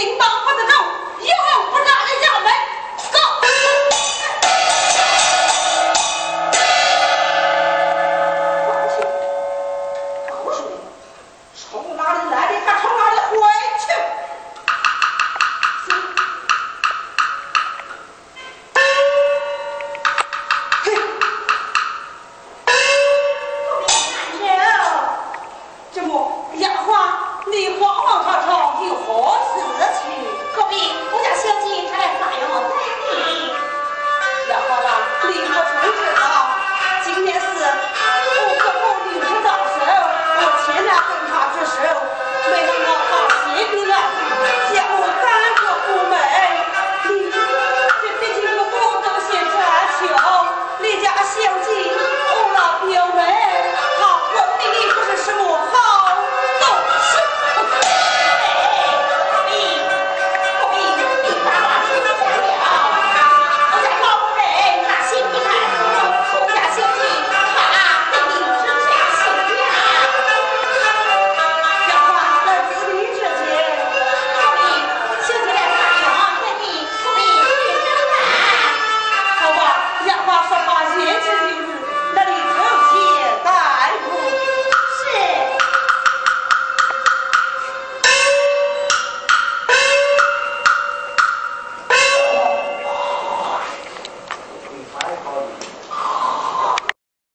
[0.00, 0.79] 铃铛不知道